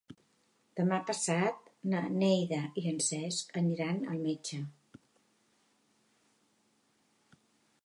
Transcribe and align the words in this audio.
Demà 0.77 0.97
passat 1.09 1.67
na 1.91 1.99
Neida 2.21 2.61
i 2.83 2.85
en 2.93 2.97
Cesc 3.09 3.55
aniran 3.63 4.01
al 4.15 4.25
metge. 4.25 4.63